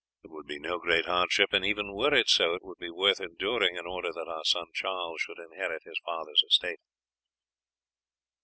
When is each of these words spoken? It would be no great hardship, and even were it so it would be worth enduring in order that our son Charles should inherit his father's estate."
It 0.23 0.31
would 0.31 0.47
be 0.47 0.57
no 0.57 0.79
great 0.79 1.05
hardship, 1.05 1.53
and 1.53 1.63
even 1.63 1.93
were 1.93 2.11
it 2.15 2.27
so 2.27 2.55
it 2.55 2.63
would 2.63 2.79
be 2.79 2.89
worth 2.89 3.21
enduring 3.21 3.75
in 3.75 3.85
order 3.85 4.11
that 4.11 4.27
our 4.27 4.43
son 4.43 4.65
Charles 4.73 5.21
should 5.21 5.37
inherit 5.37 5.83
his 5.83 5.99
father's 6.03 6.41
estate." 6.41 6.79